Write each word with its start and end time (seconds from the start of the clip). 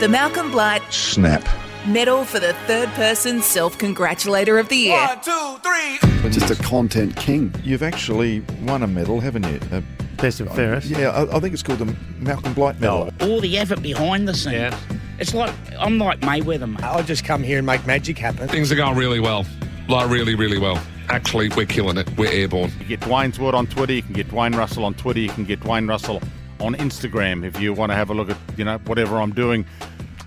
The 0.00 0.08
Malcolm 0.08 0.50
Blight 0.50 0.82
Snap. 0.92 1.46
Medal 1.86 2.24
for 2.24 2.40
the 2.40 2.52
Third 2.66 2.88
Person 2.90 3.40
Self 3.42 3.78
Congratulator 3.78 4.58
of 4.58 4.68
the 4.68 4.76
Year. 4.76 4.96
One, 5.06 5.20
two, 5.20 5.58
three. 5.62 6.30
Just 6.30 6.50
a 6.50 6.62
content 6.62 7.14
king. 7.16 7.54
You've 7.62 7.82
actually 7.82 8.40
won 8.62 8.82
a 8.82 8.86
medal, 8.86 9.20
haven't 9.20 9.44
you? 9.46 9.60
Uh, 9.72 9.80
Best 10.16 10.40
and 10.40 10.50
fairest. 10.50 10.88
yeah, 10.88 11.10
I, 11.10 11.36
I 11.36 11.40
think 11.40 11.52
it's 11.54 11.62
called 11.62 11.80
the 11.80 11.94
Malcolm 12.18 12.54
Blight 12.54 12.80
Medal. 12.80 13.10
all 13.20 13.40
the 13.40 13.58
effort 13.58 13.82
behind 13.82 14.26
the 14.26 14.34
scenes. 14.34 14.54
Yeah. 14.54 14.78
It's 15.18 15.34
like 15.34 15.52
I'm 15.78 15.98
like 15.98 16.20
Mayweather, 16.20 16.68
mate. 16.70 16.82
I 16.82 17.02
just 17.02 17.24
come 17.24 17.42
here 17.42 17.58
and 17.58 17.66
make 17.66 17.86
magic 17.86 18.18
happen. 18.18 18.48
Things 18.48 18.72
are 18.72 18.76
going 18.76 18.96
really 18.96 19.20
well. 19.20 19.44
Like, 19.88 20.08
really, 20.10 20.34
really 20.34 20.58
well. 20.58 20.80
Actually, 21.10 21.50
we're 21.50 21.66
killing 21.66 21.98
it. 21.98 22.08
We're 22.16 22.32
airborne. 22.32 22.72
You 22.80 22.86
get 22.86 23.00
Dwayne's 23.00 23.38
Word 23.38 23.54
on 23.54 23.66
Twitter. 23.66 23.92
You 23.92 24.02
can 24.02 24.14
get 24.14 24.28
Dwayne 24.28 24.56
Russell 24.56 24.84
on 24.84 24.94
Twitter. 24.94 25.20
You 25.20 25.28
can 25.28 25.44
get 25.44 25.60
Dwayne 25.60 25.86
Russell 25.88 26.22
on 26.60 26.74
Instagram 26.76 27.44
if 27.44 27.60
you 27.60 27.72
want 27.72 27.90
to 27.90 27.96
have 27.96 28.10
a 28.10 28.14
look 28.14 28.30
at 28.30 28.36
you 28.56 28.64
know 28.64 28.78
whatever 28.86 29.20
I'm 29.20 29.32
doing 29.32 29.64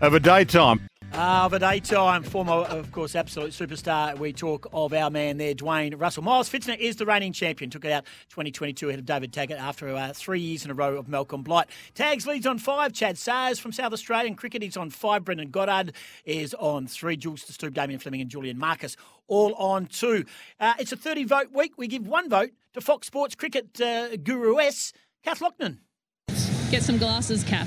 over 0.00 0.18
daytime. 0.18 0.80
Uh, 1.14 1.42
of 1.44 1.52
a 1.52 1.58
daytime, 1.58 2.22
former, 2.22 2.52
of 2.52 2.90
course, 2.90 3.14
absolute 3.14 3.50
superstar. 3.50 4.18
We 4.18 4.32
talk 4.32 4.66
of 4.72 4.94
our 4.94 5.10
man 5.10 5.36
there, 5.36 5.54
Dwayne 5.54 6.00
Russell. 6.00 6.22
Miles 6.22 6.48
Fitzner 6.48 6.78
is 6.78 6.96
the 6.96 7.04
reigning 7.04 7.34
champion. 7.34 7.70
Took 7.70 7.84
it 7.84 7.92
out 7.92 8.06
2022 8.30 8.88
ahead 8.88 8.98
of 8.98 9.04
David 9.04 9.30
Taggart 9.30 9.60
after 9.60 9.88
uh, 9.90 10.14
three 10.14 10.40
years 10.40 10.64
in 10.64 10.70
a 10.70 10.74
row 10.74 10.96
of 10.96 11.08
Malcolm 11.08 11.42
Blight. 11.42 11.68
Tags 11.94 12.26
leads 12.26 12.46
on 12.46 12.58
five. 12.58 12.94
Chad 12.94 13.18
Sayers 13.18 13.58
from 13.58 13.72
South 13.72 13.92
Australian 13.92 14.36
cricket 14.36 14.62
is 14.62 14.78
on 14.78 14.88
five. 14.88 15.22
Brendan 15.22 15.50
Goddard 15.50 15.92
is 16.24 16.54
on 16.54 16.86
three. 16.86 17.18
Jules 17.18 17.42
to 17.42 17.52
Stoop, 17.52 17.74
Damien 17.74 18.00
Fleming, 18.00 18.22
and 18.22 18.30
Julian 18.30 18.56
Marcus 18.56 18.96
all 19.28 19.52
on 19.56 19.84
two. 19.86 20.24
Uh, 20.58 20.72
it's 20.78 20.92
a 20.92 20.96
30 20.96 21.24
vote 21.24 21.52
week. 21.52 21.74
We 21.76 21.88
give 21.88 22.06
one 22.06 22.30
vote 22.30 22.52
to 22.72 22.80
Fox 22.80 23.06
Sports 23.06 23.34
cricket 23.34 23.78
uh, 23.82 24.16
guru 24.16 24.58
S, 24.58 24.94
Kath 25.22 25.40
Lochnan. 25.40 25.80
Get 26.72 26.82
some 26.82 26.96
glasses, 26.96 27.44
Cap. 27.44 27.66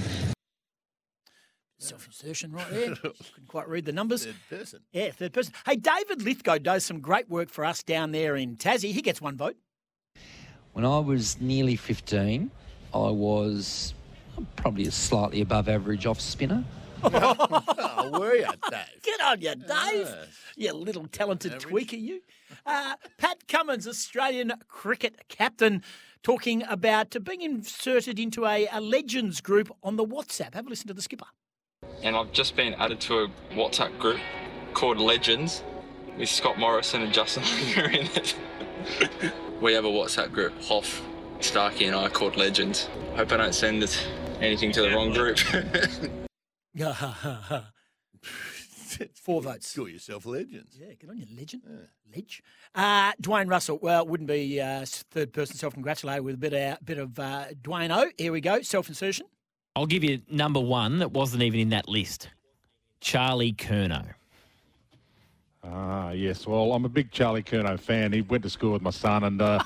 Self 1.78 2.08
insertion 2.08 2.52
right 2.52 2.68
there. 2.72 2.96
Couldn't 2.96 3.48
quite 3.48 3.70
read 3.70 3.86
the 3.86 3.92
numbers. 3.92 4.26
Third 4.26 4.36
person. 4.50 4.80
Yeah, 4.94 5.12
third 5.12 5.32
person. 5.32 5.54
Hey, 5.64 5.76
David 5.76 6.24
Lithgow 6.24 6.58
does 6.58 6.84
some 6.84 7.02
great 7.02 7.30
work 7.30 7.52
for 7.52 7.64
us 7.66 7.84
down 7.84 8.12
there 8.14 8.36
in 8.36 8.58
Tassie. 8.58 8.92
He 8.92 9.04
gets 9.04 9.22
one 9.22 9.38
vote. 9.38 9.58
When 10.74 10.86
I 10.86 10.98
was 10.98 11.40
nearly 11.40 11.76
15, 11.76 12.50
I 12.96 12.98
was 12.98 13.94
uh, 14.40 14.42
probably 14.56 14.88
a 14.88 14.92
slightly 14.92 15.42
above 15.42 15.70
average 15.70 16.08
off 16.08 16.20
spinner. 16.20 16.64
Oh, 17.98 18.20
were 18.20 18.36
you, 18.36 18.46
Dave? 18.70 19.02
Get 19.04 19.22
on 19.22 19.42
you, 19.42 19.56
Dave. 19.56 20.08
Yes. 20.08 20.28
You 20.56 20.74
little 20.74 21.08
talented 21.08 21.54
tweaker, 21.54 22.00
you. 22.00 22.22
Uh, 22.66 22.96
Pat 23.18 23.48
Cummins, 23.48 23.88
Australian 23.88 24.54
cricket 24.68 25.28
captain, 25.28 25.84
talking 26.24 26.64
about 26.68 27.16
being 27.24 27.42
inserted 27.42 28.20
into 28.20 28.46
a, 28.46 28.68
a 28.72 28.82
legends 28.82 29.40
group 29.42 29.70
on 29.84 29.96
the 29.96 30.06
WhatsApp. 30.06 30.56
Have 30.56 30.66
a 30.66 30.70
listen 30.70 30.88
to 30.88 30.94
the 30.94 31.02
skipper. 31.02 31.28
and 32.02 32.16
I've 32.16 32.32
just 32.32 32.56
been 32.56 32.74
added 32.76 33.00
to 33.02 33.20
a 33.20 33.28
WhatsApp 33.54 33.98
group 34.00 34.20
called 34.74 34.98
Legends 34.98 35.64
with 36.18 36.30
Scott 36.30 36.58
Morrison 36.58 37.02
and 37.02 37.14
Justin 37.14 37.44
Langer 37.44 37.88
in 37.94 38.08
it. 38.16 38.36
we 39.62 39.74
have 39.74 39.86
a 39.86 39.90
WhatsApp 39.90 40.32
group, 40.32 40.54
Hoff, 40.64 41.02
Starkey 41.42 41.86
and 41.86 41.96
I, 41.96 42.10
called 42.10 42.36
Legends. 42.36 42.90
Hope 43.16 43.32
I 43.32 43.38
don't 43.38 43.54
send 43.54 43.84
anything 44.42 44.72
to 44.72 44.82
the 44.82 44.90
wrong 44.90 45.14
group. 45.14 45.38
Four 49.14 49.42
votes. 49.42 49.76
Call 49.76 49.90
yourself 49.90 50.26
legends. 50.26 50.78
Yeah, 50.80 50.94
good 51.00 51.10
on 51.10 51.18
you, 51.18 51.26
legend. 51.36 51.64
Ledge. 52.16 52.44
Uh, 52.74 53.14
Dwayne 53.22 53.50
Russell, 53.50 53.80
well, 53.82 54.06
wouldn't 54.06 54.28
be 54.28 54.62
uh, 54.62 54.86
third 54.86 55.34
person 55.34 55.56
self 55.56 55.74
congratulated 55.74 56.24
with 56.24 56.36
a 56.36 56.38
bit 56.38 56.54
of, 56.54 56.86
bit 56.86 56.98
of 56.98 57.20
uh, 57.20 57.46
Dwayne 57.62 57.96
O. 57.96 58.10
Here 58.18 58.32
we 58.32 58.42
go, 58.42 58.62
self 58.62 58.88
insertion. 58.88 59.28
I'll 59.76 59.86
give 59.86 60.04
you 60.04 60.22
number 60.30 60.60
one 60.60 61.00
that 61.00 61.12
wasn't 61.12 61.44
even 61.44 61.60
in 61.60 61.70
that 61.70 61.90
list. 61.90 62.30
Charlie 63.02 63.54
Curnow. 63.54 64.06
Ah, 65.64 66.12
yes. 66.12 66.48
Well, 66.48 66.74
I'm 66.74 66.86
a 66.86 66.90
big 66.90 67.12
Charlie 67.12 67.44
Curnow 67.44 67.80
fan. 67.80 68.14
He 68.14 68.22
went 68.22 68.44
to 68.44 68.50
school 68.50 68.72
with 68.74 68.82
my 68.82 68.92
son, 68.92 69.24
and 69.24 69.42
uh, 69.42 69.60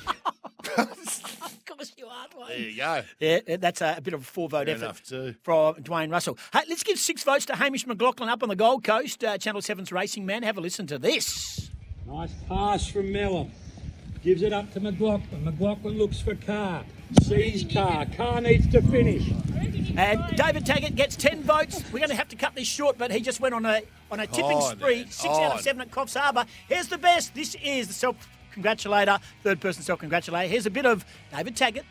Of 0.77 1.65
course 1.67 1.93
you 1.97 2.07
are, 2.07 2.27
Dwayne. 2.27 2.38
There 2.49 2.59
you 2.59 2.75
go. 2.77 3.03
Yeah, 3.19 3.57
that's 3.57 3.81
a, 3.81 3.95
a 3.97 4.01
bit 4.01 4.13
of 4.13 4.21
a 4.21 4.25
four 4.25 4.49
vote 4.49 4.65
Fair 4.67 4.75
effort 4.75 4.83
enough 4.83 5.03
too. 5.03 5.35
from 5.43 5.75
Dwayne 5.75 6.11
Russell. 6.11 6.37
Hey, 6.53 6.61
let's 6.67 6.83
give 6.83 6.97
six 6.99 7.23
votes 7.23 7.45
to 7.47 7.55
Hamish 7.55 7.85
McLaughlin 7.87 8.29
up 8.29 8.43
on 8.43 8.49
the 8.49 8.55
Gold 8.55 8.83
Coast, 8.83 9.23
uh, 9.23 9.37
Channel 9.37 9.61
7's 9.61 9.91
racing 9.91 10.25
man. 10.25 10.43
Have 10.43 10.57
a 10.57 10.61
listen 10.61 10.87
to 10.87 10.97
this. 10.99 11.69
Nice 12.05 12.31
pass 12.47 12.87
from 12.87 13.11
Mellor. 13.11 13.47
Gives 14.23 14.41
it 14.41 14.51
up 14.51 14.71
to 14.73 14.79
McLaughlin. 14.81 15.45
McLaughlin 15.45 15.97
looks 15.97 16.19
for 16.19 16.35
Carr. 16.35 16.83
Sees 17.21 17.65
Carr. 17.71 18.05
Carr 18.05 18.41
needs 18.41 18.67
to 18.69 18.81
finish. 18.81 19.31
And 19.95 20.35
David 20.35 20.65
Taggart 20.65 20.95
gets 20.95 21.15
10 21.15 21.43
votes. 21.43 21.83
We're 21.91 21.99
going 21.99 22.09
to 22.09 22.15
have 22.15 22.27
to 22.29 22.35
cut 22.35 22.53
this 22.55 22.67
short, 22.67 22.97
but 22.97 23.11
he 23.11 23.21
just 23.21 23.39
went 23.39 23.53
on 23.55 23.65
a 23.65 23.81
on 24.11 24.19
a 24.19 24.27
tipping 24.27 24.57
On, 24.57 24.77
spree. 24.77 25.03
then. 25.03 25.11
Six 25.11 25.33
out 25.37 25.55
of 25.55 25.61
seven 25.61 25.81
at 25.81 25.91
Coffs 25.91 26.17
Harbour. 26.19 26.45
Here's 26.67 26.87
the 26.87 26.97
best. 26.97 27.33
This 27.33 27.55
is 27.63 27.87
the 27.87 27.93
self 27.93 28.15
congratulator, 28.51 29.19
third 29.43 29.61
person 29.61 29.83
self 29.83 29.99
congratulator. 29.99 30.49
Here's 30.49 30.65
a 30.65 30.71
bit 30.71 30.85
of 30.85 31.05
David 31.35 31.55
Taggart. 31.55 31.85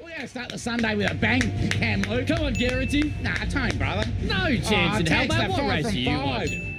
We're 0.00 0.08
going 0.10 0.20
to 0.22 0.28
start 0.28 0.48
the 0.50 0.58
Sunday 0.58 0.94
with 0.94 1.10
a 1.10 1.14
bang, 1.14 1.40
Cam 1.70 2.02
Luke. 2.02 2.26
Come 2.28 2.44
on, 2.44 2.52
Garrity. 2.54 3.14
Nah, 3.22 3.34
Tone, 3.50 3.76
brother. 3.78 4.04
No 4.22 4.46
chance 4.56 4.68
Oh, 4.68 4.98
in 5.00 5.06
hell, 5.06 5.22
takes 5.22 5.34
mate. 5.34 5.46
the 5.46 5.52
What 5.62 5.70
race 5.70 5.86
are 5.86 5.90
you 5.90 6.10
watching? 6.18 6.75